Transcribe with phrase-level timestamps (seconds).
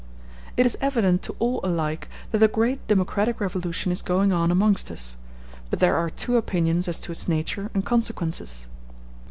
[0.57, 4.89] It is evident to all alike that a great democratic revolution is going on amongst
[4.89, 5.15] us;
[5.69, 8.65] but there are two opinions as to its nature and consequences.